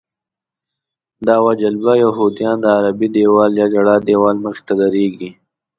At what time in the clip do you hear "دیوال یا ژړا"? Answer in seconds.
3.15-3.95